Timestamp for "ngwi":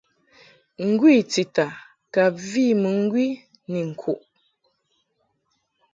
0.87-1.13